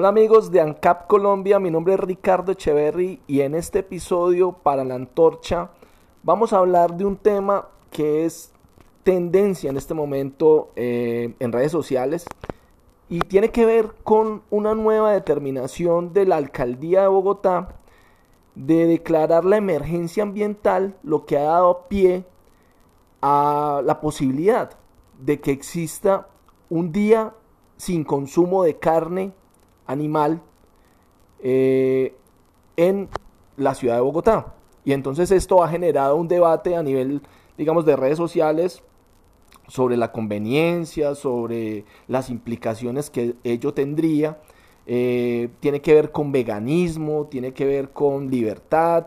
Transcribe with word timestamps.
Hola 0.00 0.08
amigos 0.08 0.50
de 0.50 0.62
ANCAP 0.62 1.08
Colombia, 1.08 1.58
mi 1.58 1.70
nombre 1.70 1.92
es 1.92 2.00
Ricardo 2.00 2.52
Echeverry 2.52 3.20
y 3.26 3.42
en 3.42 3.54
este 3.54 3.80
episodio 3.80 4.52
para 4.52 4.82
la 4.82 4.94
antorcha 4.94 5.72
vamos 6.22 6.54
a 6.54 6.56
hablar 6.56 6.96
de 6.96 7.04
un 7.04 7.18
tema 7.18 7.68
que 7.90 8.24
es 8.24 8.50
tendencia 9.02 9.68
en 9.68 9.76
este 9.76 9.92
momento 9.92 10.70
eh, 10.74 11.34
en 11.38 11.52
redes 11.52 11.70
sociales 11.70 12.24
y 13.10 13.18
tiene 13.18 13.50
que 13.50 13.66
ver 13.66 13.92
con 14.02 14.42
una 14.48 14.74
nueva 14.74 15.12
determinación 15.12 16.14
de 16.14 16.24
la 16.24 16.36
alcaldía 16.36 17.02
de 17.02 17.08
Bogotá 17.08 17.76
de 18.54 18.86
declarar 18.86 19.44
la 19.44 19.58
emergencia 19.58 20.22
ambiental, 20.22 20.96
lo 21.02 21.26
que 21.26 21.36
ha 21.36 21.42
dado 21.42 21.88
pie 21.88 22.24
a 23.20 23.82
la 23.84 24.00
posibilidad 24.00 24.78
de 25.18 25.42
que 25.42 25.50
exista 25.50 26.28
un 26.70 26.90
día 26.90 27.34
sin 27.76 28.02
consumo 28.02 28.64
de 28.64 28.78
carne 28.78 29.34
animal 29.90 30.40
eh, 31.42 32.14
en 32.76 33.08
la 33.56 33.74
ciudad 33.74 33.96
de 33.96 34.00
Bogotá. 34.00 34.54
Y 34.84 34.92
entonces 34.92 35.30
esto 35.30 35.62
ha 35.62 35.68
generado 35.68 36.16
un 36.16 36.28
debate 36.28 36.76
a 36.76 36.82
nivel, 36.82 37.22
digamos, 37.58 37.84
de 37.84 37.96
redes 37.96 38.16
sociales 38.16 38.82
sobre 39.68 39.96
la 39.96 40.10
conveniencia, 40.12 41.14
sobre 41.14 41.84
las 42.08 42.30
implicaciones 42.30 43.10
que 43.10 43.36
ello 43.44 43.74
tendría. 43.74 44.38
Eh, 44.86 45.50
tiene 45.60 45.80
que 45.80 45.94
ver 45.94 46.10
con 46.10 46.32
veganismo, 46.32 47.26
tiene 47.26 47.52
que 47.52 47.64
ver 47.64 47.90
con 47.90 48.30
libertad. 48.30 49.06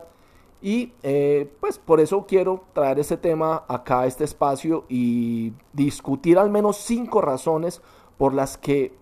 Y 0.62 0.92
eh, 1.02 1.50
pues 1.60 1.78
por 1.78 2.00
eso 2.00 2.24
quiero 2.26 2.64
traer 2.72 2.98
este 2.98 3.18
tema 3.18 3.64
acá 3.68 4.00
a 4.00 4.06
este 4.06 4.24
espacio 4.24 4.86
y 4.88 5.52
discutir 5.74 6.38
al 6.38 6.50
menos 6.50 6.78
cinco 6.78 7.20
razones 7.20 7.82
por 8.16 8.32
las 8.32 8.56
que 8.56 8.92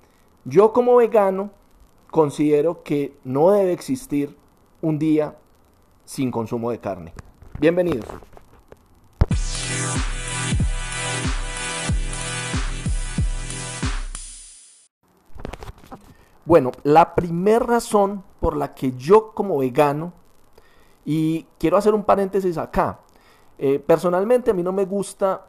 yo 0.45 0.73
como 0.73 0.97
vegano 0.97 1.51
considero 2.13 2.83
que 2.83 3.17
no 3.25 3.51
debe 3.53 3.73
existir 3.73 4.37
un 4.83 4.99
día 4.99 5.35
sin 6.05 6.31
consumo 6.31 6.71
de 6.71 6.79
carne. 6.79 7.15
Bienvenidos. 7.59 8.05
Bueno, 16.45 16.71
la 16.83 17.15
primera 17.15 17.65
razón 17.65 18.23
por 18.41 18.59
la 18.59 18.75
que 18.75 18.93
yo 18.93 19.33
como 19.33 19.57
vegano, 19.57 20.13
y 21.07 21.47
quiero 21.59 21.79
hacer 21.79 21.95
un 21.95 22.05
paréntesis 22.05 22.59
acá, 22.59 23.01
eh, 23.57 23.79
personalmente 23.79 24.51
a 24.51 24.55
mí 24.55 24.63
no 24.63 24.73
me 24.73 24.85
gusta 24.85 25.47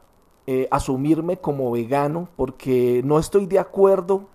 eh, 0.48 0.70
asumirme 0.72 1.40
como 1.40 1.72
vegano 1.72 2.30
porque 2.38 3.02
no 3.04 3.20
estoy 3.20 3.48
de 3.48 3.60
acuerdo 3.60 4.30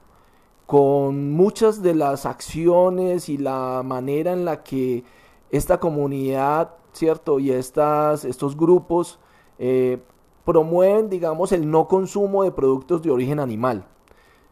con 0.68 1.32
muchas 1.32 1.80
de 1.80 1.94
las 1.94 2.26
acciones 2.26 3.30
y 3.30 3.38
la 3.38 3.80
manera 3.82 4.34
en 4.34 4.44
la 4.44 4.62
que 4.62 5.02
esta 5.50 5.80
comunidad, 5.80 6.74
¿cierto? 6.92 7.38
Y 7.38 7.52
estas, 7.52 8.26
estos 8.26 8.54
grupos 8.54 9.18
eh, 9.58 9.96
promueven, 10.44 11.08
digamos, 11.08 11.52
el 11.52 11.70
no 11.70 11.88
consumo 11.88 12.44
de 12.44 12.52
productos 12.52 13.00
de 13.00 13.10
origen 13.10 13.40
animal. 13.40 13.86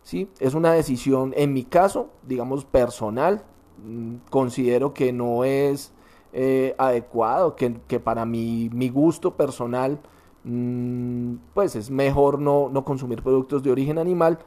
¿sí? 0.05 0.31
Es 0.41 0.55
una 0.55 0.73
decisión, 0.73 1.35
en 1.37 1.53
mi 1.53 1.65
caso, 1.65 2.09
digamos, 2.27 2.65
personal. 2.65 3.45
Mm, 3.85 4.15
considero 4.31 4.95
que 4.95 5.13
no 5.13 5.45
es 5.45 5.93
eh, 6.33 6.75
adecuado, 6.79 7.57
que, 7.57 8.01
para 8.01 8.25
mi, 8.25 8.71
mi 8.73 8.89
gusto 8.89 9.37
personal, 9.37 10.01
mm, 10.45 11.35
pues 11.53 11.77
es 11.77 11.91
mejor 11.91 12.39
no, 12.39 12.71
no 12.73 12.87
consumir 12.87 13.23
productos 13.23 13.63
de 13.63 13.71
origen 13.71 13.99
animal. 13.99 14.39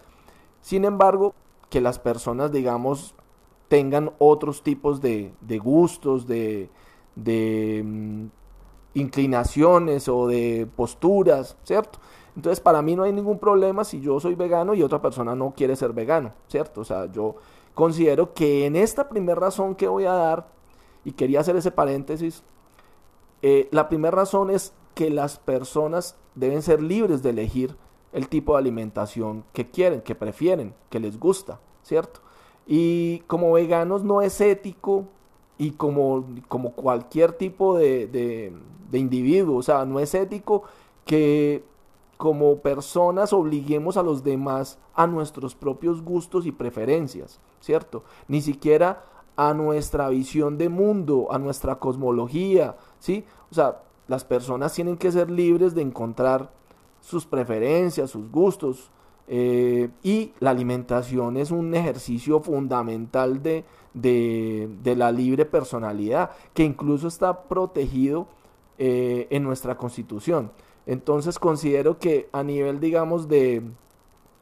Sin 0.62 0.84
embargo, 0.84 1.36
que 1.70 1.82
las 1.82 2.00
personas, 2.00 2.52
digamos, 2.52 3.16
tengan 3.68 4.12
otros 4.18 4.64
tipos 4.64 5.00
de, 5.02 5.32
gustos, 5.64 6.28
de, 6.28 6.70
mm, 7.16 8.26
inclinaciones 8.96 10.10
o 10.10 10.28
de 10.28 10.68
posturas, 10.76 11.56
¿cierto? 11.64 12.00
Entonces, 12.36 12.60
para 12.60 12.82
mí 12.82 12.96
no 12.96 13.04
hay 13.04 13.14
ningún 13.14 13.40
problema 13.40 13.84
si 13.84 14.02
yo 14.02 14.20
soy 14.20 14.36
vegano 14.36 14.74
y 14.74 14.84
otra 14.84 15.02
persona 15.02 15.36
no 15.36 15.54
quiere 15.56 15.76
ser 15.76 15.94
vegano, 15.94 16.34
¿cierto? 16.48 16.82
O 16.82 16.86
sea, 16.86 17.12
yo 17.12 17.36
considero 17.76 18.34
que 18.34 18.66
en 18.66 18.76
esta 18.76 19.08
primera 19.08 19.40
razón 19.40 19.76
que 19.76 19.88
voy 19.88 20.06
a 20.06 20.14
dar, 20.14 20.48
y 21.06 21.14
quería 21.14 21.40
hacer 21.40 21.56
ese 21.56 21.72
paréntesis, 21.72 22.44
eh, 23.42 23.70
la 23.72 23.88
primera 23.88 24.16
razón 24.16 24.50
es 24.50 24.74
que 24.96 25.10
las 25.10 25.40
personas 25.40 26.18
deben 26.36 26.62
ser 26.62 26.82
libres 26.82 27.24
de 27.24 27.30
elegir 27.30 27.78
el 28.12 28.28
tipo 28.28 28.54
de 28.54 28.60
alimentación 28.60 29.46
que 29.54 29.70
quieren, 29.70 30.02
que 30.02 30.16
prefieren, 30.16 30.74
que 30.90 31.00
les 31.00 31.20
gusta, 31.20 31.60
¿cierto? 31.90 32.22
Y 32.68 33.20
como 33.28 33.52
veganos 33.52 34.04
no 34.04 34.22
es 34.22 34.40
ético 34.40 35.06
y 35.58 35.72
como, 35.72 36.26
como 36.48 36.74
cualquier 36.74 37.34
tipo 37.34 37.78
de, 37.78 38.08
de, 38.08 38.98
individuo, 38.98 39.58
o 39.58 39.64
sea, 39.64 39.86
no 39.86 40.00
es 40.00 40.14
ético 40.14 40.64
que 41.04 41.64
como 42.18 42.58
personas 42.58 43.34
obliguemos 43.34 43.98
a 43.98 44.04
los 44.04 44.24
demás 44.24 44.78
a 44.94 45.08
nuestros 45.08 45.56
propios 45.56 46.02
gustos 46.04 46.46
y 46.46 46.52
preferencias, 46.52 47.40
¿cierto? 47.60 48.04
Ni 48.28 48.42
siquiera 48.42 49.04
a 49.36 49.54
nuestra 49.54 50.10
visión 50.10 50.58
de 50.58 50.70
mundo, 50.70 51.28
a 51.32 51.40
nuestra 51.40 51.80
cosmología, 51.80 52.78
¿sí? 53.00 53.26
O 53.52 53.56
sea, 53.56 53.82
las 54.08 54.24
personas 54.26 54.74
tienen 54.74 54.98
que 54.98 55.12
ser 55.12 55.32
libres 55.32 55.74
de 55.74 55.82
encontrar 55.82 56.52
sus 57.02 57.26
preferencias, 57.26 58.12
sus 58.12 58.30
gustos. 58.30 58.92
Eh, 59.32 59.90
y 60.02 60.34
la 60.40 60.50
alimentación 60.50 61.38
es 61.38 61.52
un 61.52 61.76
ejercicio 61.76 62.40
fundamental 62.40 63.44
de, 63.44 63.64
de, 63.94 64.96
la 64.96 65.12
libre 65.12 65.46
personalidad, 65.46 66.32
que 66.56 66.64
incluso 66.64 67.08
está 67.08 67.44
protegido 67.44 68.28
eh, 68.80 69.28
en 69.30 69.44
nuestra 69.44 69.78
constitución. 69.78 70.52
Entonces 70.88 71.38
considero 71.38 72.00
que 72.00 72.28
a 72.32 72.42
nivel, 72.42 72.80
digamos, 72.80 73.28
de, 73.28 73.62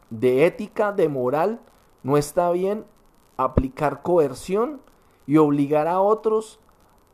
de 0.09 0.45
ética, 0.45 0.93
de 0.93 1.09
moral, 1.09 1.59
no 2.03 2.15
está 2.15 2.49
bien 2.51 2.85
aplicar 3.35 4.01
coerción 4.01 4.79
y 5.25 5.35
obligar 5.35 5.89
a 5.89 5.99
otros 5.99 6.61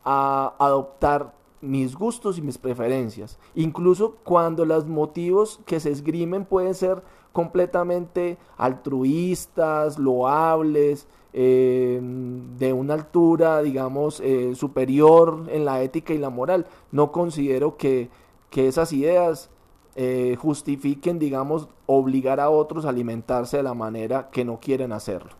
a 0.04 0.54
adoptar 0.60 1.34
mis 1.60 1.96
gustos 1.96 2.38
y 2.38 2.42
mis 2.42 2.58
preferencias. 2.58 3.38
Incluso 3.56 4.16
cuando 4.22 4.64
los 4.64 4.86
motivos 4.86 5.60
que 5.64 5.80
se 5.80 5.90
esgrimen 5.90 6.44
pueden 6.44 6.74
ser 6.74 7.02
completamente 7.34 8.38
altruistas, 8.56 9.98
loables, 9.98 11.08
eh, 11.32 12.00
de 12.00 12.72
una 12.72 12.94
altura, 12.94 13.60
digamos, 13.60 14.20
eh, 14.20 14.54
superior 14.54 15.48
en 15.50 15.64
la 15.64 15.82
ética 15.82 16.14
y 16.14 16.18
la 16.18 16.30
moral. 16.30 16.64
No 16.92 17.10
considero 17.10 17.76
que, 17.76 18.08
esas 18.54 18.92
ideas 18.92 19.50
eh, 19.96 20.36
justifiquen, 20.40 21.18
digamos, 21.18 21.66
obligar 21.86 22.38
a 22.38 22.50
otros 22.50 22.84
a 22.84 22.90
alimentarse 22.90 23.56
de 23.56 23.64
la 23.64 23.74
manera 23.74 24.30
que 24.30 24.44
no 24.44 24.60
quieren 24.60 24.92
hacerlo. 24.92 25.32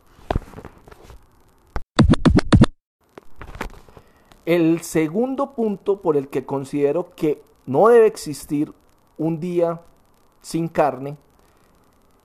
El 4.45 4.81
segundo 4.81 5.53
punto 5.53 6.03
por 6.03 6.17
el 6.17 6.27
que 6.27 6.45
considero 6.45 7.15
que 7.15 7.41
no 7.67 7.87
debe 7.87 8.09
existir 8.09 8.73
un 9.17 9.39
día 9.39 9.81
sin 10.41 10.67
carne 10.67 11.17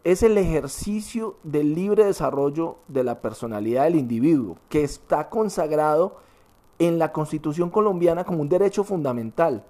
es 0.04 0.24
el 0.24 0.38
ejercicio 0.38 1.36
del 1.44 1.76
libre 1.76 2.06
desarrollo 2.06 2.78
de 2.88 3.04
la 3.04 3.22
personalidad 3.22 3.84
del 3.84 3.96
individuo, 3.96 4.58
que 4.70 4.84
está 4.84 5.30
consagrado 5.30 6.18
en 6.80 6.98
la 6.98 7.12
Constitución 7.12 7.70
colombiana 7.70 8.24
como 8.24 8.42
un 8.42 8.50
derecho 8.50 8.84
fundamental. 8.84 9.64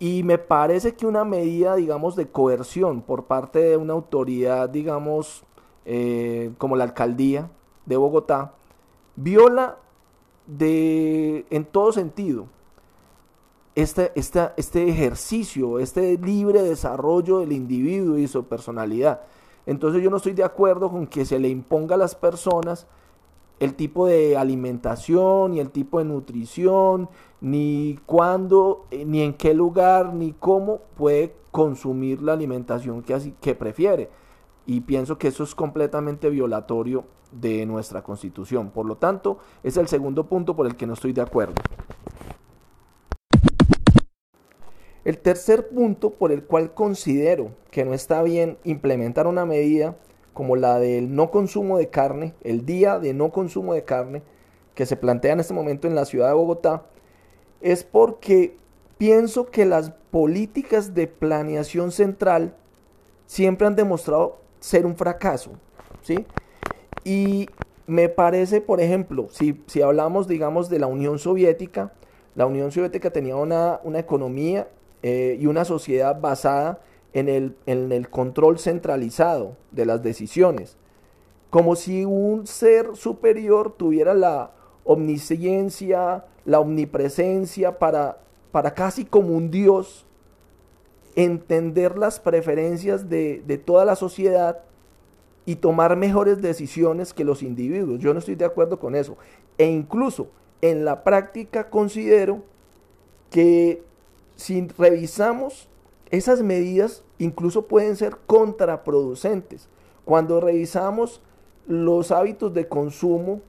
Y 0.00 0.22
me 0.22 0.38
parece 0.38 0.94
que 0.94 1.06
una 1.06 1.24
medida, 1.24 1.76
digamos, 1.76 2.16
de 2.16 2.28
coerción 2.28 3.02
por 3.02 3.24
parte 3.24 3.60
de 3.60 3.76
una 3.76 3.94
autoridad, 3.94 4.68
digamos, 4.68 5.44
eh, 5.84 6.52
como 6.58 6.76
la 6.76 6.84
alcaldía 6.84 7.50
de 7.86 7.96
Bogotá, 7.96 8.54
viola 9.16 9.78
de, 10.46 11.46
en 11.50 11.64
todo 11.64 11.92
sentido, 11.92 12.46
este, 13.82 14.12
este 14.14 14.88
ejercicio, 14.88 15.78
este 15.78 16.18
libre 16.18 16.62
desarrollo 16.62 17.38
del 17.38 17.52
individuo 17.52 18.18
y 18.18 18.26
su 18.26 18.44
personalidad. 18.44 19.20
Entonces 19.66 20.02
yo 20.02 20.10
no 20.10 20.16
estoy 20.16 20.32
de 20.32 20.42
acuerdo 20.42 20.90
con 20.90 21.06
que 21.06 21.24
se 21.24 21.38
le 21.38 21.48
imponga 21.48 21.94
a 21.94 21.98
las 21.98 22.16
personas 22.16 22.88
el 23.60 23.74
tipo 23.74 24.06
de 24.06 24.36
alimentación, 24.36 25.52
ni 25.52 25.60
el 25.60 25.70
tipo 25.70 25.98
de 25.98 26.06
nutrición, 26.06 27.08
ni 27.40 27.98
cuándo, 28.04 28.86
eh, 28.90 29.04
ni 29.04 29.22
en 29.22 29.34
qué 29.34 29.54
lugar, 29.54 30.12
ni 30.12 30.32
cómo 30.32 30.80
puede 30.96 31.34
consumir 31.52 32.20
la 32.20 32.32
alimentación 32.32 33.02
que, 33.02 33.14
así, 33.14 33.34
que 33.40 33.54
prefiere. 33.54 34.10
Y 34.66 34.80
pienso 34.80 35.18
que 35.18 35.28
eso 35.28 35.44
es 35.44 35.54
completamente 35.54 36.30
violatorio 36.30 37.04
de 37.30 37.64
nuestra 37.64 38.02
constitución. 38.02 38.70
Por 38.70 38.86
lo 38.86 38.96
tanto, 38.96 39.38
es 39.62 39.76
el 39.76 39.86
segundo 39.86 40.26
punto 40.26 40.56
por 40.56 40.66
el 40.66 40.74
que 40.74 40.86
no 40.86 40.94
estoy 40.94 41.12
de 41.12 41.22
acuerdo. 41.22 41.54
El 45.08 45.16
tercer 45.16 45.68
punto 45.68 46.10
por 46.10 46.32
el 46.32 46.42
cual 46.44 46.74
considero 46.74 47.52
que 47.70 47.86
no 47.86 47.94
está 47.94 48.22
bien 48.22 48.58
implementar 48.64 49.26
una 49.26 49.46
medida 49.46 49.96
como 50.34 50.54
la 50.54 50.78
del 50.78 51.14
no 51.14 51.30
consumo 51.30 51.78
de 51.78 51.88
carne, 51.88 52.34
el 52.42 52.66
día 52.66 52.98
de 52.98 53.14
no 53.14 53.32
consumo 53.32 53.72
de 53.72 53.84
carne, 53.84 54.20
que 54.74 54.84
se 54.84 54.96
plantea 54.96 55.32
en 55.32 55.40
este 55.40 55.54
momento 55.54 55.88
en 55.88 55.94
la 55.94 56.04
ciudad 56.04 56.28
de 56.28 56.34
Bogotá, 56.34 56.82
es 57.62 57.84
porque 57.84 58.58
pienso 58.98 59.46
que 59.46 59.64
las 59.64 59.92
políticas 60.10 60.92
de 60.92 61.06
planeación 61.06 61.90
central 61.90 62.54
siempre 63.24 63.66
han 63.66 63.76
demostrado 63.76 64.36
ser 64.60 64.84
un 64.84 64.94
fracaso, 64.94 65.52
¿sí? 66.02 66.26
Y 67.02 67.48
me 67.86 68.10
parece, 68.10 68.60
por 68.60 68.82
ejemplo, 68.82 69.28
si, 69.30 69.58
si 69.68 69.80
hablamos, 69.80 70.28
digamos, 70.28 70.68
de 70.68 70.80
la 70.80 70.86
Unión 70.86 71.18
Soviética, 71.18 71.94
la 72.34 72.44
Unión 72.44 72.70
Soviética 72.72 73.10
tenía 73.10 73.36
una, 73.36 73.80
una 73.84 74.00
economía 74.00 74.68
eh, 75.02 75.36
y 75.40 75.46
una 75.46 75.64
sociedad 75.64 76.20
basada 76.20 76.80
en 77.12 77.28
el, 77.28 77.56
en 77.66 77.92
el 77.92 78.10
control 78.10 78.58
centralizado 78.58 79.56
de 79.70 79.86
las 79.86 80.02
decisiones, 80.02 80.76
como 81.50 81.76
si 81.76 82.04
un 82.04 82.46
ser 82.46 82.96
superior 82.96 83.74
tuviera 83.76 84.14
la 84.14 84.52
omnisciencia, 84.84 86.24
la 86.44 86.60
omnipresencia 86.60 87.78
para, 87.78 88.20
para 88.52 88.74
casi 88.74 89.04
como 89.04 89.34
un 89.34 89.50
dios 89.50 90.06
entender 91.14 91.98
las 91.98 92.20
preferencias 92.20 93.08
de, 93.08 93.42
de 93.46 93.58
toda 93.58 93.84
la 93.84 93.96
sociedad 93.96 94.60
y 95.46 95.56
tomar 95.56 95.96
mejores 95.96 96.42
decisiones 96.42 97.14
que 97.14 97.24
los 97.24 97.42
individuos. 97.42 98.00
Yo 98.00 98.12
no 98.12 98.18
estoy 98.18 98.34
de 98.34 98.44
acuerdo 98.44 98.78
con 98.78 98.94
eso. 98.94 99.16
E 99.56 99.66
incluso 99.66 100.28
en 100.60 100.84
la 100.84 101.04
práctica 101.04 101.70
considero 101.70 102.42
que 103.30 103.82
si 104.38 104.66
revisamos 104.78 105.68
esas 106.10 106.42
medidas, 106.42 107.02
incluso 107.18 107.66
pueden 107.66 107.96
ser 107.96 108.16
contraproducentes. 108.26 109.68
Cuando 110.04 110.40
revisamos 110.40 111.20
los 111.66 112.12
hábitos 112.12 112.54
de 112.54 112.68
consumo, 112.68 113.40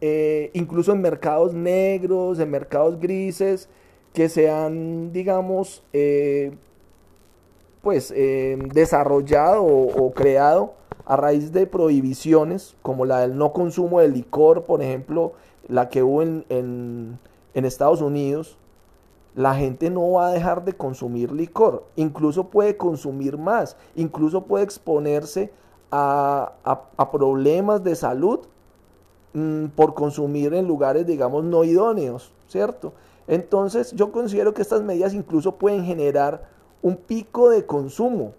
eh, 0.00 0.50
incluso 0.54 0.92
en 0.92 1.02
mercados 1.02 1.52
negros, 1.52 2.38
en 2.38 2.50
mercados 2.50 3.00
grises, 3.00 3.68
que 4.14 4.28
se 4.28 4.48
han, 4.48 5.12
digamos, 5.12 5.82
eh, 5.92 6.52
pues 7.82 8.12
eh, 8.16 8.58
desarrollado 8.72 9.64
o, 9.64 10.12
creado 10.12 10.74
a 11.04 11.16
raíz 11.16 11.52
de 11.52 11.66
prohibiciones, 11.66 12.76
como 12.80 13.06
la 13.06 13.20
del 13.20 13.36
no 13.36 13.52
consumo 13.52 14.00
de 14.00 14.08
licor, 14.08 14.64
por 14.64 14.82
ejemplo, 14.82 15.32
la 15.66 15.88
que 15.88 16.04
hubo 16.04 16.22
en, 16.22 16.44
en 16.48 17.64
Estados 17.64 18.00
Unidos, 18.00 18.56
la 19.34 19.54
gente 19.54 19.90
no 19.90 20.12
va 20.12 20.28
a 20.28 20.32
dejar 20.32 20.64
de 20.64 20.72
consumir 20.72 21.32
licor, 21.32 21.84
incluso 21.96 22.48
puede 22.48 22.76
consumir 22.76 23.38
más, 23.38 23.76
incluso 23.94 24.44
puede 24.44 24.64
exponerse 24.64 25.52
a, 25.92 26.52
problemas 27.10 27.82
de 27.82 27.96
salud 27.96 28.40
mm, 29.32 29.66
por 29.68 29.94
consumir 29.94 30.54
en 30.54 30.66
lugares, 30.66 31.06
digamos, 31.06 31.44
no 31.44 31.64
idóneos, 31.64 32.32
¿cierto? 32.48 32.92
Entonces 33.26 33.92
yo 33.92 34.10
considero 34.12 34.54
que 34.54 34.62
estas 34.62 34.82
medidas 34.82 35.14
incluso 35.14 35.56
pueden 35.56 35.84
generar 35.84 36.48
un 36.82 36.96
pico 36.96 37.50
de 37.50 37.66
consumo, 37.66 38.32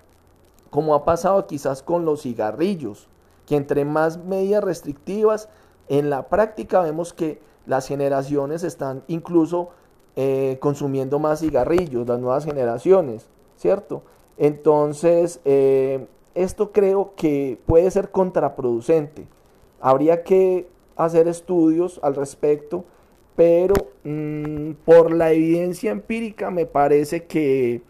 como 0.70 0.96
ha 0.96 1.06
pasado 1.06 1.48
quizás 1.48 1.84
con 1.84 2.06
los 2.06 2.24
cigarrillos, 2.24 3.08
que 3.46 3.56
entre 3.56 3.86
más 3.86 4.18
medidas 4.18 4.64
restrictivas, 4.64 5.50
en 5.88 6.10
la 6.10 6.30
práctica 6.30 6.82
vemos 6.82 7.14
que 7.14 7.42
las 7.66 7.88
generaciones 7.88 8.64
están 8.64 9.04
incluso 9.08 9.70
eh, 10.16 10.58
consumiendo 10.60 11.20
más 11.20 11.40
cigarrillos, 11.40 12.08
las 12.08 12.20
nuevas 12.20 12.46
generaciones, 12.46 13.30
¿cierto? 13.56 14.04
Entonces, 14.38 15.40
eh, 15.46 16.06
esto 16.36 16.72
creo 16.72 17.14
que 17.16 17.58
puede 17.66 17.90
ser 17.92 18.12
contraproducente. 18.12 19.28
Habría 19.80 20.24
que 20.24 20.68
hacer 20.96 21.28
estudios 21.28 22.00
al 22.04 22.16
respecto, 22.16 22.86
pero 23.36 23.74
mm, 24.04 24.72
por 24.86 25.14
la 25.14 25.32
evidencia 25.32 25.92
empírica 25.92 26.52
me 26.52 26.66
parece 26.66 27.24
que, 27.26 27.82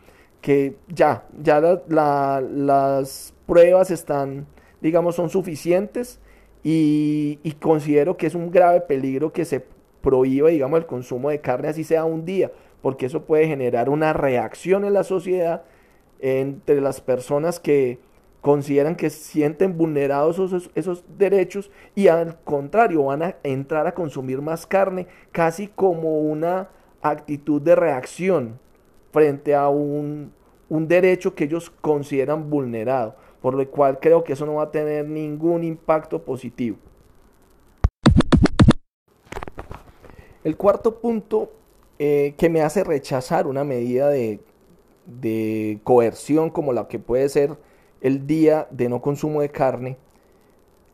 que 0.42 0.76
ya, 0.88 1.26
ya 1.42 1.60
las 1.60 3.34
pruebas 3.48 3.92
están, 3.92 4.46
digamos, 4.80 5.16
son 5.16 5.30
suficientes 5.30 6.20
y, 6.64 7.40
y 7.44 7.54
considero 7.54 8.16
que 8.18 8.28
es 8.28 8.36
un 8.36 8.52
grave 8.52 8.82
peligro 8.82 9.34
que 9.34 9.46
se 9.46 9.66
prohíba, 10.02 10.50
digamos, 10.50 10.80
el 10.80 10.86
consumo 10.86 11.30
de 11.30 11.42
carne, 11.42 11.70
así 11.70 11.84
sea 11.84 12.06
un 12.06 12.26
día, 12.26 12.52
porque 12.82 13.06
eso 13.06 13.24
puede 13.24 13.48
generar 13.48 13.90
una 13.90 14.14
reacción 14.14 14.86
en 14.86 14.94
la 14.94 15.04
sociedad 15.04 15.64
entre 16.20 16.82
las 16.82 17.02
personas 17.02 17.60
que 17.60 18.00
consideran 18.42 18.96
que 18.96 19.10
sienten 19.10 19.78
vulnerados 19.78 20.40
esos, 20.40 20.72
esos, 20.74 21.04
derechos 21.18 21.72
y 21.96 22.08
al 22.08 22.40
contrario 22.44 23.06
van 23.06 23.22
a 23.22 23.36
entrar 23.44 23.86
a 23.86 23.94
consumir 23.94 24.42
más 24.42 24.66
carne 24.66 25.08
casi 25.32 25.68
como 25.68 26.20
una 26.20 26.70
actitud 27.04 27.62
de 27.62 27.76
reacción 27.76 28.60
frente 29.12 29.54
a 29.54 29.70
un, 29.70 30.34
un 30.70 30.88
derecho 30.88 31.36
que 31.36 31.44
ellos 31.44 31.70
consideran 31.70 32.50
vulnerado, 32.50 33.16
por 33.42 33.54
lo 33.54 33.70
cual 33.70 34.00
creo 34.00 34.24
que 34.24 34.34
eso 34.34 34.46
no 34.46 34.56
va 34.56 34.64
a 34.64 34.72
tener 34.72 35.08
ningún 35.08 35.64
impacto 35.64 36.24
positivo. 36.24 36.78
El 40.44 40.58
cuarto 40.58 41.00
punto 41.00 41.52
eh, 42.00 42.34
que 42.38 42.50
me 42.50 42.62
hace 42.62 42.84
rechazar 42.84 43.46
una 43.46 43.64
medida 43.64 44.10
de, 44.10 44.40
coerción 45.84 46.50
como 46.50 46.74
la 46.74 46.88
que 46.88 46.98
puede 46.98 47.28
ser 47.30 47.58
el 48.02 48.26
día 48.26 48.68
de 48.72 48.90
no 48.90 49.02
consumo 49.02 49.42
de 49.42 49.50
carne 49.50 49.98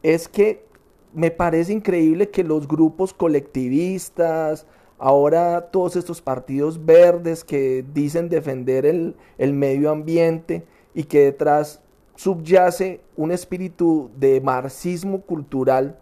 es 0.03 0.27
que 0.27 0.65
me 1.13 1.31
parece 1.31 1.71
increíble 1.71 2.29
que 2.29 2.43
los 2.43 2.67
grupos 2.67 3.13
colectivistas, 3.13 4.65
ahora 4.97 5.69
todos 5.71 5.95
estos 5.95 6.21
partidos 6.21 6.85
verdes 6.85 7.43
que 7.43 7.85
dicen 7.93 8.27
defender 8.27 8.85
el, 8.85 9.15
el, 9.37 9.53
medio 9.53 9.91
ambiente 9.91 10.65
y 10.93 11.05
que 11.05 11.25
detrás 11.25 11.81
subyace 12.15 13.01
un 13.15 13.31
espíritu 13.31 14.09
de 14.17 14.41
marxismo 14.41 15.21
cultural, 15.21 15.97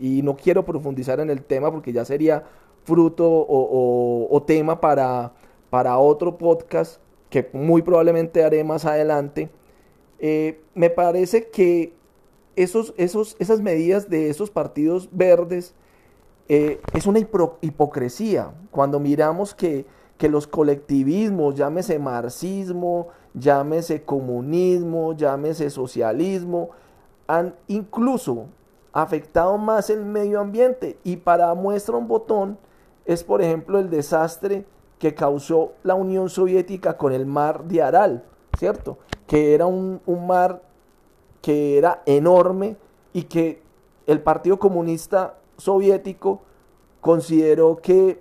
y 0.00 0.22
no 0.22 0.36
quiero 0.36 0.64
profundizar 0.64 1.20
en 1.20 1.30
el 1.30 1.42
tema 1.44 1.70
porque 1.70 1.92
ya 1.92 2.04
sería 2.04 2.44
fruto 2.84 3.26
o, 3.28 4.42
tema 4.46 4.80
para, 4.80 5.32
para 5.68 5.98
otro 5.98 6.38
podcast 6.38 7.00
que 7.28 7.48
muy 7.52 7.82
probablemente 7.82 8.42
haré 8.42 8.64
más 8.64 8.84
adelante, 8.84 9.50
eh, 10.18 10.60
me 10.74 10.90
parece 10.90 11.48
que 11.48 11.92
esos, 12.56 12.92
esos, 12.96 13.36
esas 13.38 13.60
medidas 13.60 14.10
de 14.10 14.28
esos 14.28 14.50
partidos 14.50 15.08
verdes 15.12 15.74
eh, 16.48 16.80
es 16.94 17.06
una 17.06 17.20
hipocresía. 17.20 18.52
Cuando 18.72 18.98
miramos 18.98 19.54
que, 19.54 19.86
que, 20.18 20.28
los 20.28 20.48
colectivismos, 20.48 21.54
llámese 21.54 21.98
marxismo, 21.98 23.08
llámese 23.34 24.02
comunismo, 24.02 25.14
llámese 25.14 25.70
socialismo, 25.70 26.70
han 27.28 27.54
incluso 27.68 28.48
afectado 28.92 29.58
más 29.58 29.90
el 29.90 30.04
medio 30.04 30.40
ambiente 30.40 30.98
y 31.04 31.16
para 31.16 31.54
muestra 31.54 31.96
un 31.96 32.08
botón, 32.08 32.58
es, 33.04 33.24
por 33.24 33.42
ejemplo, 33.42 33.78
el 33.78 33.90
desastre 33.90 34.64
que 34.98 35.14
causó 35.14 35.72
la 35.82 35.94
Unión 35.94 36.28
Soviética 36.28 36.96
con 36.96 37.12
el 37.12 37.26
mar 37.26 37.64
de 37.64 37.82
Aral, 37.82 38.24
¿cierto? 38.58 38.98
Que 39.26 39.54
era 39.54 39.66
un, 39.66 40.00
mar 40.26 40.62
que 41.40 41.78
era 41.78 42.02
enorme 42.04 42.76
y 43.12 43.22
que 43.24 43.62
el 44.06 44.20
Partido 44.20 44.58
Comunista 44.58 45.38
Soviético 45.56 46.42
consideró 47.00 47.76
que, 47.76 48.20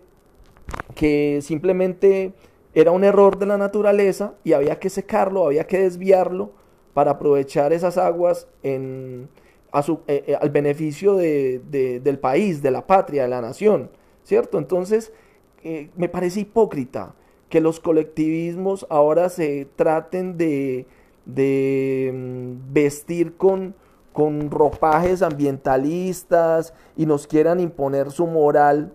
que 0.95 1.39
simplemente 1.41 2.33
era 2.73 2.91
un 2.91 3.03
error 3.03 3.37
de 3.37 3.45
la 3.45 3.57
naturaleza 3.57 4.35
y 4.43 4.53
había 4.53 4.79
que 4.79 4.89
secarlo, 4.89 5.45
había 5.45 5.67
que 5.67 5.79
desviarlo 5.79 6.51
para 6.93 7.11
aprovechar 7.11 7.73
esas 7.73 7.97
aguas 7.97 8.47
en, 8.63 9.27
eh, 9.71 10.23
eh, 10.27 10.35
al 10.39 10.49
beneficio 10.49 11.15
del 11.15 12.19
país, 12.19 12.61
de 12.61 12.71
la 12.71 12.87
patria, 12.87 13.23
de 13.23 13.29
la 13.29 13.41
nación. 13.41 13.91
¿cierto? 14.23 14.57
Entonces, 14.57 15.11
eh, 15.63 15.89
me 15.95 16.09
parece 16.09 16.41
hipócrita 16.41 17.15
que 17.49 17.61
los 17.61 17.79
colectivismos 17.79 18.85
ahora 18.89 19.29
se 19.29 19.67
traten 19.75 20.37
de, 20.37 20.85
mm, 21.25 22.73
vestir 22.73 23.37
con, 23.37 23.75
con 24.13 24.51
ropajes 24.51 25.21
ambientalistas 25.21 26.73
y 26.95 27.05
nos 27.05 27.27
quieran 27.27 27.59
imponer 27.59 28.11
su 28.11 28.27
moral 28.27 28.93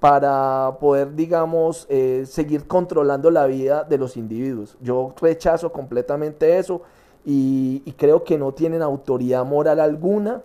para 0.00 0.76
poder, 0.78 1.14
digamos, 1.14 1.88
seguir 2.24 2.66
controlando 2.66 3.30
la 3.30 3.46
vida 3.46 3.82
de 3.82 3.98
los 3.98 4.16
individuos. 4.16 4.76
Yo 4.80 5.14
rechazo 5.20 5.72
completamente 5.72 6.58
eso 6.58 6.82
y, 7.28 7.80
creo 7.98 8.22
que 8.22 8.38
no 8.38 8.52
tienen 8.52 8.82
autoridad 8.82 9.44
moral 9.44 9.80
alguna. 9.80 10.42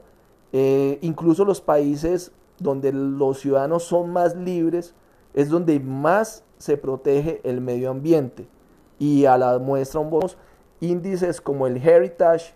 Eh, 0.51 0.97
incluso 1.01 1.45
los 1.45 1.61
países 1.61 2.31
donde 2.57 2.91
los 2.91 3.39
ciudadanos 3.39 3.83
son 3.83 4.11
más 4.11 4.35
libres, 4.35 4.95
es 5.35 5.50
donde 5.50 5.79
más 5.79 6.43
se 6.57 6.77
protege 6.77 7.39
el 7.43 7.61
medio 7.61 7.91
ambiente. 7.91 8.47
Y 8.97 9.25
a 9.25 9.38
la 9.38 9.59
muestra 9.59 10.01
vamos 10.01 10.38
índices 10.79 11.39
como 11.39 11.67
el 11.67 11.77
Heritage, 11.77 12.55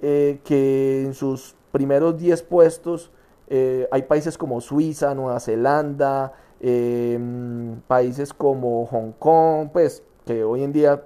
eh, 0.00 0.40
que 0.42 1.04
en 1.04 1.12
sus 1.12 1.54
primeros 1.70 2.18
10 2.18 2.42
puestos 2.44 3.10
eh, 3.48 3.86
hay 3.90 4.02
países 4.02 4.38
como 4.38 4.60
Suiza, 4.62 5.14
Nueva 5.14 5.38
Zelanda, 5.38 6.32
em, 6.60 7.80
países 7.86 8.32
como 8.32 8.86
Hong 8.86 9.12
Kong, 9.18 9.68
pues 9.72 10.02
que 10.24 10.42
hoy 10.44 10.62
en 10.64 10.72
día 10.72 11.02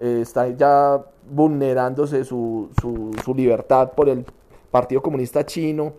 eh, 0.00 0.20
está 0.22 0.48
ya 0.48 1.04
vulnerándose 1.30 2.24
su, 2.24 2.70
su, 2.80 3.34
libertad 3.34 3.92
por 3.92 4.08
el 4.08 4.24
Partido 4.70 5.02
Comunista 5.02 5.44
Chino, 5.46 5.94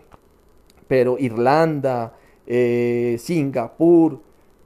pero 0.86 1.16
Irlanda, 1.18 2.14
eh, 2.46 3.16
Singapur, 3.18 4.20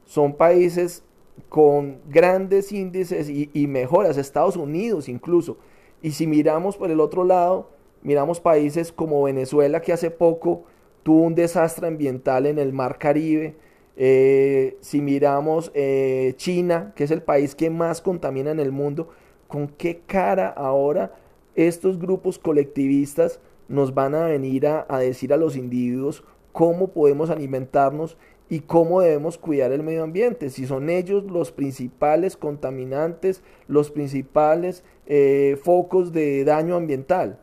son 0.04 0.34
países 0.34 1.04
con 1.48 2.00
grandes 2.08 2.72
índices 2.72 3.28
y, 3.28 3.50
y, 3.52 3.66
mejoras, 3.66 4.16
Estados 4.16 4.56
Unidos 4.56 5.08
incluso. 5.08 5.58
Y 6.02 6.12
si 6.12 6.26
miramos 6.26 6.76
por 6.76 6.90
el 6.90 7.00
otro 7.00 7.24
lado, 7.24 7.70
miramos 8.02 8.40
países 8.40 8.92
como 8.92 9.22
Venezuela 9.22 9.80
que 9.80 9.92
hace 9.92 10.10
poco 10.10 10.64
tuvo 11.02 11.22
un 11.22 11.34
desastre 11.34 11.86
ambiental 11.86 12.46
en 12.46 12.58
el 12.58 12.72
Mar 12.72 12.98
Caribe. 12.98 13.56
Eh, 14.00 14.76
si 14.80 15.00
miramos 15.00 15.72
eh, 15.74 16.34
China, 16.36 16.92
que 16.94 17.02
es 17.02 17.10
el 17.10 17.20
país 17.20 17.56
que 17.56 17.68
más 17.68 18.00
contamina 18.00 18.52
en 18.52 18.60
el 18.60 18.70
mundo, 18.70 19.08
¿con 19.48 19.66
qué 19.66 20.02
cara 20.06 20.48
ahora 20.48 21.16
estos 21.56 21.98
grupos 21.98 22.38
colectivistas 22.38 23.40
nos 23.66 23.92
van 23.92 24.14
a 24.14 24.26
venir 24.26 24.68
a, 24.68 24.86
decir 25.00 25.32
a 25.32 25.36
los 25.36 25.56
individuos 25.56 26.22
cómo 26.52 26.88
podemos 26.92 27.28
alimentarnos 27.28 28.16
y 28.48 28.60
cómo 28.60 29.00
debemos 29.00 29.36
cuidar 29.36 29.72
el 29.72 29.82
medio 29.82 30.04
ambiente, 30.04 30.48
si 30.48 30.66
son 30.66 30.88
ellos 30.88 31.24
los 31.24 31.50
principales 31.50 32.36
contaminantes, 32.36 33.42
los 33.66 33.90
principales 33.90 34.84
eh, 35.06 35.58
focos 35.62 36.12
de 36.12 36.44
daño 36.44 36.76
ambiental. 36.76 37.40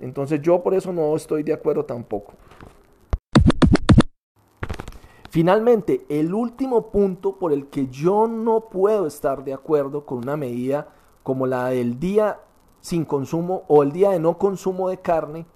Entonces 0.00 0.40
yo 0.40 0.62
por 0.62 0.72
eso 0.72 0.94
no 0.94 1.14
estoy 1.14 1.42
de 1.42 1.52
acuerdo 1.52 1.84
tampoco. 1.84 2.32
Finalmente, 5.30 6.04
el 6.08 6.34
último 6.34 6.90
punto 6.90 7.36
por 7.36 7.52
el 7.52 7.68
que 7.68 7.86
yo 7.86 8.26
no 8.26 8.62
puedo 8.62 9.06
estar 9.06 9.44
de 9.44 9.54
acuerdo 9.54 10.04
con 10.04 10.18
una 10.18 10.36
medida 10.36 10.88
como 11.22 11.46
la 11.46 11.68
del 11.68 12.00
día 12.00 12.40
sin 12.80 13.04
consumo 13.04 13.62
o 13.68 13.84
el 13.84 13.92
día 13.92 14.10
de 14.10 14.18
no 14.18 14.38
consumo 14.38 14.88
de 14.88 14.98
carne 14.98 15.46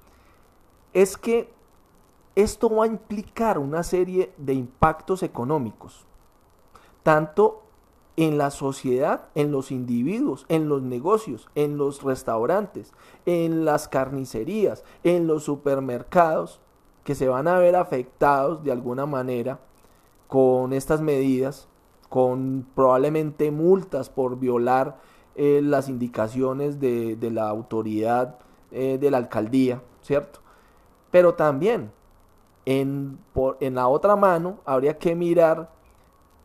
es 0.93 1.16
que 1.16 1.52
esto 2.37 2.71
va 2.71 2.85
a 2.85 2.87
implicar 2.87 3.59
una 3.59 3.83
serie 3.83 4.33
de 4.38 4.54
impactos 4.54 5.25
económicos, 5.25 6.07
tanto 7.02 7.62
en 8.16 8.38
la 8.38 8.52
sociedad, 8.52 9.26
en 9.35 9.50
los 9.50 9.73
individuos, 9.73 10.47
en 10.49 10.69
los 10.69 10.83
negocios, 10.83 11.49
en 11.57 11.78
los 11.78 12.04
restaurantes, 12.04 12.93
en 13.26 13.64
las 13.64 13.88
carnicerías, 13.88 14.85
en 15.02 15.26
los 15.26 15.43
supermercados, 15.43 16.61
que 17.04 17.14
se 17.14 17.28
van 17.28 17.46
a 17.46 17.58
ver 17.58 17.76
afectados 17.76 18.64
de 18.64 18.73
alguna 18.73 19.06
manera 19.06 19.61
con 20.26 20.73
estas 20.73 21.00
medidas, 21.00 21.68
con 22.08 22.66
probablemente 22.75 23.50
multas 23.50 24.08
por 24.08 24.38
violar 24.38 24.99
eh, 25.37 25.61
las 25.62 25.88
indicaciones 25.88 26.80
de, 26.80 27.18
la 27.30 27.49
autoridad 27.49 28.38
eh, 28.73 28.99
de 28.99 29.11
la 29.11 29.18
alcaldía, 29.18 29.82
¿cierto? 30.00 30.40
Pero 31.11 31.34
también 31.34 31.92
en, 32.64 33.18
en 33.61 33.75
la 33.75 33.88
otra 33.88 34.16
mano 34.16 34.58
habría 34.64 34.99
que 34.99 35.14
mirar 35.14 35.70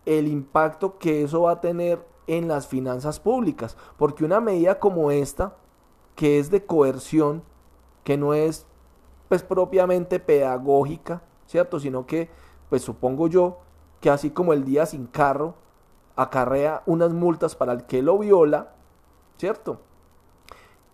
el 0.05 0.27
impacto 0.27 0.97
que 0.97 1.23
eso 1.23 1.41
va 1.43 1.51
a 1.53 1.61
tener 1.61 2.05
en 2.27 2.47
las 2.47 2.67
finanzas 2.67 3.19
públicas, 3.19 3.77
porque 3.97 4.25
una 4.25 4.39
medida 4.41 4.79
como 4.79 5.11
esta, 5.11 5.55
que 6.15 6.39
es 6.39 6.51
de 6.51 6.65
coerción, 6.65 7.43
que 8.03 8.17
no 8.17 8.33
es 8.33 8.67
pues 9.29 9.43
propiamente 9.43 10.19
pedagógica, 10.19 11.21
¿cierto? 11.45 11.79
Sino 11.79 12.05
que, 12.05 12.29
pues 12.69 12.81
supongo 12.81 13.27
yo, 13.27 13.59
que 14.01 14.09
así 14.09 14.31
como 14.31 14.53
el 14.53 14.65
día 14.65 14.85
sin 14.85 15.05
carro 15.05 15.53
acarrea 16.15 16.83
unas 16.85 17.13
multas 17.13 17.55
para 17.55 17.71
el 17.71 17.85
que 17.85 18.01
lo 18.01 18.17
viola, 18.17 18.73
¿cierto? 19.37 19.79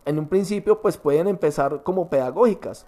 En 0.06 0.20
un 0.20 0.28
principio, 0.28 0.82
pues 0.82 0.98
pueden 0.98 1.28
empezar 1.28 1.82
como 1.82 2.10
pedagógicas, 2.10 2.86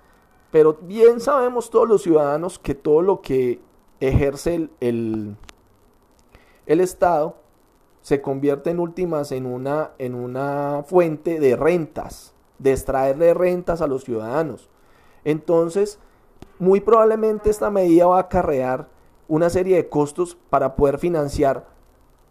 pero 0.52 0.78
bien 0.82 1.20
sabemos 1.20 1.70
todos 1.70 1.88
los 1.88 2.04
ciudadanos 2.04 2.60
que 2.60 2.76
todo 2.76 3.02
lo 3.02 3.22
que 3.22 3.60
ejerce 4.00 4.56
el, 4.56 4.72
el, 4.80 5.36
el 6.68 6.82
Estado 6.82 7.36
se 8.02 8.22
convierte 8.22 8.70
en 8.70 8.80
últimas 8.80 9.32
en 9.32 9.46
una, 9.46 9.92
en 9.98 10.14
una 10.14 10.84
fuente 10.86 11.40
de 11.40 11.56
rentas, 11.56 12.34
de 12.60 12.72
extraerle 12.72 13.34
rentas 13.34 13.82
a 13.82 13.88
los 13.88 14.04
ciudadanos. 14.04 14.70
Entonces, 15.28 16.00
muy 16.58 16.80
probablemente 16.80 17.50
esta 17.50 17.70
medida 17.70 18.08
va 18.08 18.16
a 18.16 18.22
acarrear 18.22 18.88
una 19.28 19.50
serie 19.50 19.76
de 19.76 19.90
costos 19.90 20.38
para 20.50 20.78
poder 20.78 21.00
financiar 21.00 21.68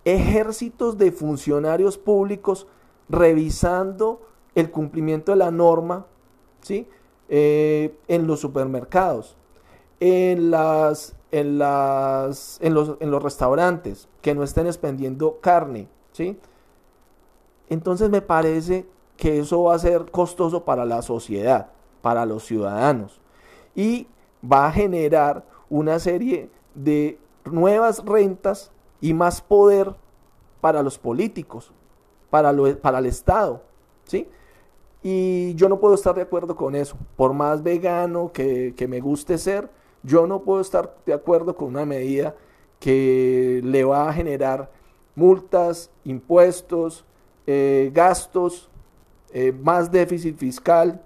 ejércitos 0.07 0.97
de 0.97 1.13
funcionarios 1.13 1.99
públicos 1.99 2.67
revisando 3.11 4.23
el 4.55 4.71
cumplimiento 4.71 5.33
de 5.33 5.37
la 5.37 5.51
norma 5.51 6.07
¿sí? 6.63 6.89
Eh, 7.29 7.95
en 8.09 8.27
los 8.27 8.41
supermercados, 8.41 9.37
en, 10.01 10.51
las, 10.51 11.17
en, 11.33 11.59
las, 11.59 12.59
en, 12.63 12.73
los, 12.73 12.97
en 13.01 13.11
los 13.11 13.23
restaurantes, 13.23 14.09
que 14.23 14.35
no 14.35 14.43
estén 14.43 14.69
expendiendo 14.69 15.39
carne. 15.43 15.87
¿sí? 16.13 16.39
Entonces 17.69 18.09
me 18.09 18.23
parece 18.23 18.87
que 19.19 19.41
eso 19.41 19.65
va 19.65 19.75
a 19.75 19.79
ser 19.79 20.11
costoso 20.11 20.65
para 20.65 20.87
la 20.87 21.03
sociedad 21.03 21.76
para 22.03 22.27
los 22.27 22.45
ciudadanos 22.45 23.21
y 23.75 24.07
va 24.43 24.67
a 24.67 24.73
generar 24.73 25.45
una 25.69 25.99
serie 25.99 26.51
de 26.75 27.19
nuevas 27.45 28.05
rentas 28.05 28.71
y 29.01 29.15
más 29.15 29.41
poder 29.41 29.95
para 30.61 30.83
los 30.83 30.99
políticos, 30.99 31.73
para, 32.31 32.53
lo, 32.53 32.77
para 32.79 32.99
el 32.99 33.07
Estado, 33.07 33.63
¿sí? 34.05 34.29
Y 35.09 35.55
yo 35.55 35.69
no 35.69 35.79
puedo 35.79 35.95
estar 35.95 36.17
de 36.17 36.23
acuerdo 36.23 36.57
con 36.57 36.75
eso. 36.75 36.97
Por 37.15 37.33
más 37.33 37.63
vegano 37.63 38.33
que, 38.33 38.75
me 38.89 39.01
guste 39.01 39.39
ser, 39.39 39.69
yo 40.03 40.27
no 40.27 40.43
puedo 40.43 40.61
estar 40.61 40.97
de 41.07 41.13
acuerdo 41.13 41.55
con 41.55 41.69
una 41.69 41.85
medida 41.85 42.35
que 42.81 43.61
le 43.63 43.85
va 43.85 44.09
a 44.09 44.13
generar 44.13 44.71
multas, 45.15 45.91
impuestos, 46.05 47.05
eh, 47.47 47.93
gastos, 47.95 48.69
eh, 49.33 49.53
más 49.53 49.93
déficit 49.93 50.37
fiscal, 50.37 51.01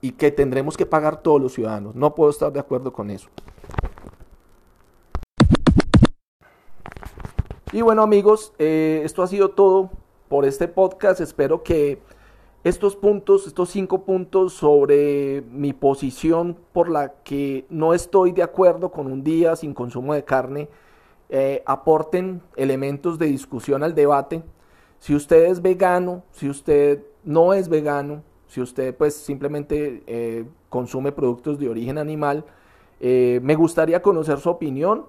y 0.00 0.12
que 0.12 0.30
tendremos 0.30 0.76
que 0.76 0.86
pagar 0.86 1.22
todos 1.22 1.40
los 1.40 1.52
ciudadanos. 1.52 1.94
No 1.94 2.14
puedo 2.14 2.30
estar 2.30 2.52
de 2.52 2.60
acuerdo 2.60 2.92
con 2.92 3.10
eso. 3.10 3.28
Y 7.72 7.82
bueno 7.82 8.02
amigos, 8.02 8.52
eh, 8.58 9.02
esto 9.04 9.22
ha 9.22 9.26
sido 9.26 9.50
todo 9.50 9.90
por 10.28 10.44
este 10.44 10.66
podcast. 10.68 11.20
Espero 11.20 11.62
que 11.62 12.00
estos 12.64 12.96
puntos, 12.96 13.46
estos 13.46 13.70
cinco 13.70 14.04
puntos 14.04 14.54
sobre 14.54 15.42
mi 15.50 15.72
posición 15.72 16.58
por 16.72 16.90
la 16.90 17.14
que 17.22 17.66
no 17.70 17.94
estoy 17.94 18.32
de 18.32 18.42
acuerdo 18.42 18.90
con 18.90 19.06
un 19.06 19.22
día 19.22 19.56
sin 19.56 19.72
consumo 19.72 20.14
de 20.14 20.24
carne, 20.24 20.68
eh, 21.28 21.62
aporten 21.64 22.42
elementos 22.56 23.18
de 23.18 23.26
discusión 23.26 23.82
al 23.82 23.94
debate. 23.94 24.42
Si 24.98 25.14
usted 25.14 25.44
es 25.44 25.62
vegano, 25.62 26.24
si 26.32 26.50
usted 26.50 27.02
no 27.24 27.54
es 27.54 27.68
vegano, 27.68 28.22
si 28.50 28.60
usted 28.60 28.96
pues 28.96 29.14
simplemente 29.14 30.02
eh, 30.08 30.44
consume 30.68 31.12
productos 31.12 31.58
de 31.60 31.68
origen 31.68 31.98
animal, 31.98 32.44
eh, 32.98 33.38
me 33.44 33.54
gustaría 33.54 34.02
conocer 34.02 34.40
su 34.40 34.50
opinión, 34.50 35.06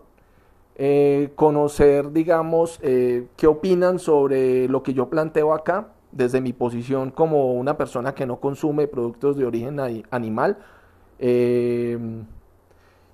eh, 0.76 1.32
conocer, 1.36 2.12
digamos, 2.12 2.80
qué 2.80 3.48
opinan 3.48 3.98
sobre 3.98 4.68
lo 4.70 4.84
que 4.84 4.94
yo 4.94 5.10
planteo 5.10 5.54
acá, 5.54 5.88
desde 6.12 6.40
mi 6.40 6.54
posición 6.54 7.10
como 7.10 7.54
una 7.54 7.78
persona 7.78 8.14
que 8.14 8.28
no 8.28 8.40
consume 8.40 8.88
productos 8.88 9.36
de 9.38 9.46
origen 9.46 9.80
animal. 10.12 10.58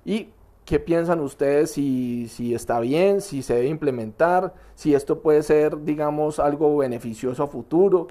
y 0.04 0.28
qué 0.64 0.78
piensan 0.78 1.20
ustedes 1.20 1.70
si, 1.70 2.28
si 2.28 2.54
está 2.54 2.80
bien, 2.80 3.22
si 3.22 3.42
se 3.42 3.54
debe 3.54 3.68
implementar, 3.68 4.54
si 4.74 4.94
esto 4.94 5.20
puede 5.20 5.42
ser, 5.42 5.84
digamos, 5.84 6.38
algo 6.38 6.76
beneficioso 6.76 7.42
a 7.42 7.46
futuro. 7.46 8.08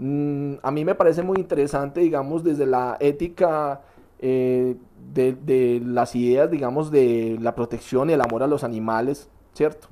Mm, 0.00 0.54
a 0.62 0.70
mí 0.70 0.86
me 0.86 0.94
parece 0.94 1.22
muy 1.22 1.36
interesante, 1.36 2.00
digamos, 2.00 2.42
desde 2.42 2.64
la 2.64 2.96
ética 3.00 3.82
eh, 4.18 4.74
de, 5.12 5.82
las 5.84 6.16
ideas, 6.16 6.50
digamos, 6.50 6.90
de 6.90 7.36
la 7.38 7.54
protección 7.54 8.08
y 8.08 8.14
el 8.14 8.20
amor 8.22 8.42
a 8.42 8.46
los 8.46 8.64
animales, 8.64 9.28
¿cierto? 9.52 9.88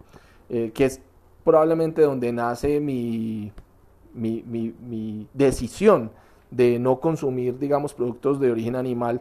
Eh, 0.48 0.72
que 0.72 0.86
es 0.86 1.02
probablemente 1.44 2.00
donde 2.00 2.32
nace 2.32 2.80
mi, 2.80 3.52
mi, 4.14 5.26
decisión 5.34 6.10
de 6.50 6.78
no 6.78 7.00
consumir, 7.00 7.58
digamos, 7.58 7.92
productos 7.92 8.40
de 8.40 8.50
origen 8.50 8.76
animal 8.76 9.20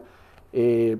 eh, 0.54 0.96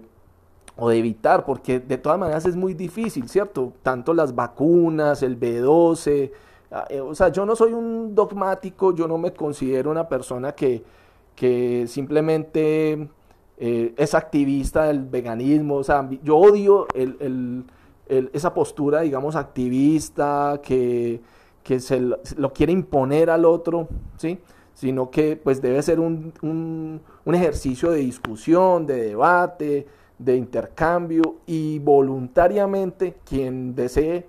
o 0.76 0.90
de 0.90 0.98
evitar, 0.98 1.46
porque 1.46 1.80
de 1.80 1.96
todas 1.96 2.18
maneras 2.18 2.44
es 2.44 2.56
muy 2.56 2.74
difícil, 2.74 3.26
¿cierto? 3.26 3.72
Tanto 3.82 4.12
las 4.12 4.34
vacunas, 4.34 5.22
el 5.22 5.40
B12, 5.40 6.30
Ah, 6.30 6.30
eh, 6.30 6.46
o 6.70 7.14
sea, 7.14 7.28
yo 7.28 7.46
no 7.46 7.56
soy 7.56 7.72
un 7.72 8.14
dogmático, 8.14 8.94
yo 8.94 9.08
no 9.08 9.18
me 9.18 9.32
considero 9.32 9.90
una 9.90 10.08
persona 10.08 10.52
que, 10.52 10.82
que 11.34 11.86
simplemente 11.86 13.08
eh, 13.56 13.94
es 13.96 14.14
activista 14.14 14.84
del 14.84 15.04
veganismo. 15.04 15.76
O 15.76 15.84
sea, 15.84 16.08
yo 16.22 16.36
odio 16.36 16.86
esa 18.06 18.54
postura, 18.54 19.00
digamos, 19.00 19.36
activista 19.36 20.60
que, 20.62 21.20
se 21.78 22.00
lo, 22.00 22.52
quiere 22.52 22.72
imponer 22.72 23.30
al 23.30 23.44
otro, 23.44 23.88
¿sí? 24.16 24.38
sino 24.74 25.10
que 25.10 25.36
pues 25.36 25.60
debe 25.60 25.82
ser 25.82 26.00
un, 26.00 26.32
un 26.42 27.34
ejercicio 27.34 27.90
de 27.90 27.98
discusión, 27.98 28.86
de 28.86 29.08
debate, 29.08 29.86
de 30.18 30.36
intercambio 30.36 31.36
y 31.46 31.78
voluntariamente 31.78 33.16
quien 33.24 33.74
desee 33.74 34.26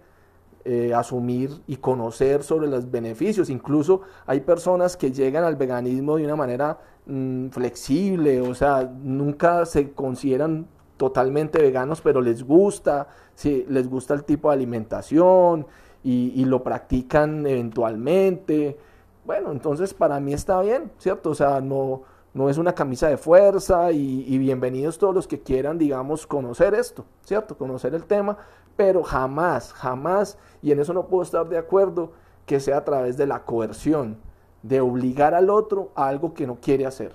eh, 0.66 0.94
asumir 0.94 1.52
y 1.68 1.78
conocer 1.78 2.44
sobre 2.44 2.68
los 2.68 2.90
beneficios. 2.90 3.50
Incluso 3.50 4.02
hay 4.26 4.42
personas 4.42 4.98
que 4.98 5.12
llegan 5.12 5.44
al 5.44 5.56
veganismo 5.56 6.18
de 6.18 6.26
una 6.26 6.36
manera 6.36 6.80
mm, 7.06 7.50
flexible, 7.50 8.42
o 8.42 8.54
sea, 8.54 8.84
nunca 9.02 9.66
se 9.66 9.92
consideran 9.92 10.68
totalmente 10.98 11.62
veganos, 11.62 12.02
pero 12.02 12.22
les 12.22 12.44
gusta, 12.44 13.08
si 13.36 13.66
les 13.70 13.90
gusta 13.90 14.14
el 14.14 14.26
tipo 14.26 14.50
de 14.50 14.56
alimentación 14.56 15.66
y, 16.04 16.34
y 16.36 16.46
lo 16.46 16.64
practican 16.64 17.48
eventualmente. 17.48 18.78
Bueno, 19.26 19.52
entonces 19.52 19.94
para 19.94 20.20
mí 20.20 20.34
está 20.34 20.62
bien, 20.62 20.92
¿cierto? 20.98 21.30
O 21.30 21.36
sea, 21.36 21.62
no, 21.62 22.04
no 22.34 22.50
es 22.50 22.58
una 22.58 22.74
camisa 22.74 23.08
de 23.08 23.18
fuerza 23.18 23.92
y, 23.92 24.38
bienvenidos 24.38 24.98
todos 24.98 25.16
los 25.16 25.28
que 25.28 25.42
quieran, 25.42 25.78
digamos, 25.78 26.28
conocer 26.28 26.74
esto, 26.74 27.06
¿cierto? 27.24 27.58
Conocer 27.58 27.96
el 27.96 28.06
tema, 28.06 28.38
pero 28.80 29.04
jamás, 29.04 29.74
jamás, 29.74 30.38
y 30.62 30.72
en 30.72 30.80
eso 30.80 30.94
no 30.94 31.08
puedo 31.08 31.22
estar 31.22 31.50
de 31.50 31.58
acuerdo, 31.58 32.14
que 32.46 32.62
sea 32.62 32.78
a 32.78 32.86
través 32.86 33.18
de 33.18 33.28
la 33.28 33.44
coerción, 33.44 34.16
de 34.64 34.80
obligar 34.80 35.34
al 35.34 35.50
otro 35.50 35.92
a 35.96 36.08
algo 36.08 36.34
que 36.34 36.48
no 36.48 36.62
quiere 36.62 36.86
hacer. 36.86 37.12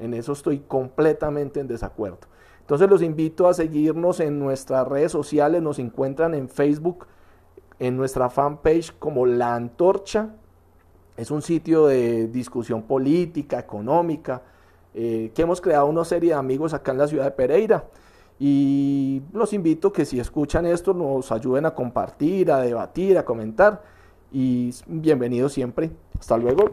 En 0.00 0.12
eso 0.12 0.32
estoy 0.32 0.58
completamente 0.66 1.60
en 1.60 1.68
desacuerdo. 1.68 2.18
Entonces 2.62 2.90
los 2.90 3.00
invito 3.00 3.46
a 3.46 3.54
seguirnos 3.54 4.18
en 4.18 4.40
nuestras 4.40 4.88
redes 4.88 5.12
sociales, 5.12 5.62
nos 5.62 5.78
encuentran 5.78 6.34
en 6.34 6.48
Facebook, 6.48 7.06
en 7.78 7.96
nuestra 7.96 8.28
fanpage 8.28 8.92
como 8.98 9.24
La 9.24 9.54
Antorcha. 9.54 10.34
Es 11.16 11.30
un 11.30 11.42
sitio 11.42 11.86
de 11.86 12.26
discusión 12.26 12.82
política, 12.82 13.60
económica, 13.60 14.42
eh, 14.94 15.30
que 15.32 15.42
hemos 15.42 15.60
creado 15.60 15.86
una 15.86 16.04
serie 16.04 16.30
de 16.30 16.34
amigos 16.34 16.74
acá 16.74 16.90
en 16.90 16.98
la 16.98 17.06
ciudad 17.06 17.26
de 17.26 17.30
Pereira. 17.30 17.84
Y 18.38 19.22
los 19.32 19.52
invito 19.52 19.92
que 19.92 20.04
si 20.04 20.18
escuchan 20.18 20.66
esto 20.66 20.92
nos 20.92 21.30
ayuden 21.30 21.66
a 21.66 21.74
compartir, 21.74 22.50
a 22.50 22.60
debatir, 22.60 23.16
a 23.16 23.24
comentar. 23.24 23.82
Y 24.32 24.74
bienvenidos 24.86 25.52
siempre. 25.52 25.90
Hasta 26.18 26.36
luego. 26.36 26.70